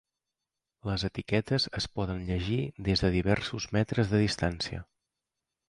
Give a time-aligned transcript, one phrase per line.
[0.89, 2.59] Les etiquetes es poden llegir
[2.89, 4.85] des de diversos metres de distància.